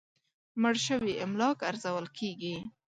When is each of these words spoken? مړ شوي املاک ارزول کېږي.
مړ 0.61 0.75
شوي 0.87 1.13
املاک 1.25 1.57
ارزول 1.69 2.05
کېږي. 2.17 2.55